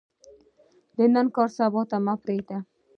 [0.97, 2.57] د نن کار، سبا ته مه پریږده.